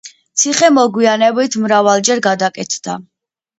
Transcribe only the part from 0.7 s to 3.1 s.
მოგვიანებით მრავალჯერ გადაკეთდა.